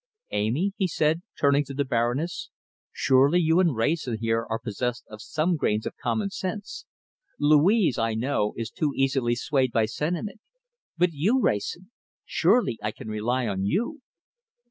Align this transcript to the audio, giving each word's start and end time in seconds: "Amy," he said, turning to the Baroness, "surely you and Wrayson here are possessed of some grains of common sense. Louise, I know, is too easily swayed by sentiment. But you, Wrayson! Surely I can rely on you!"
"Amy," 0.31 0.73
he 0.77 0.87
said, 0.87 1.21
turning 1.39 1.63
to 1.63 1.75
the 1.75 1.85
Baroness, 1.85 2.49
"surely 2.91 3.39
you 3.39 3.59
and 3.59 3.75
Wrayson 3.75 4.17
here 4.19 4.47
are 4.49 4.57
possessed 4.57 5.05
of 5.11 5.21
some 5.21 5.55
grains 5.55 5.85
of 5.85 5.95
common 5.95 6.31
sense. 6.31 6.87
Louise, 7.37 7.99
I 7.99 8.15
know, 8.15 8.53
is 8.57 8.71
too 8.71 8.93
easily 8.95 9.35
swayed 9.35 9.71
by 9.71 9.85
sentiment. 9.85 10.41
But 10.97 11.11
you, 11.13 11.39
Wrayson! 11.39 11.91
Surely 12.25 12.79
I 12.81 12.89
can 12.89 13.09
rely 13.09 13.45
on 13.45 13.63
you!" 13.65 14.01